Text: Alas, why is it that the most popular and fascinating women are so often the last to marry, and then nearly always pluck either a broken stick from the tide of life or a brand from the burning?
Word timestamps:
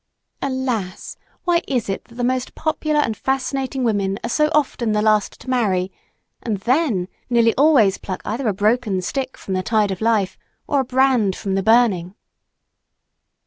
Alas, 0.41 1.15
why 1.43 1.61
is 1.67 1.87
it 1.87 2.05
that 2.05 2.15
the 2.15 2.23
most 2.23 2.55
popular 2.55 2.99
and 3.01 3.15
fascinating 3.15 3.83
women 3.83 4.17
are 4.23 4.31
so 4.31 4.49
often 4.51 4.93
the 4.93 5.01
last 5.03 5.39
to 5.39 5.47
marry, 5.47 5.91
and 6.41 6.57
then 6.61 7.07
nearly 7.29 7.53
always 7.53 7.99
pluck 7.99 8.23
either 8.25 8.47
a 8.47 8.51
broken 8.55 8.99
stick 9.03 9.37
from 9.37 9.53
the 9.53 9.61
tide 9.61 9.91
of 9.91 10.01
life 10.01 10.39
or 10.65 10.79
a 10.79 10.83
brand 10.85 11.35
from 11.35 11.53
the 11.53 11.61
burning? 11.61 12.15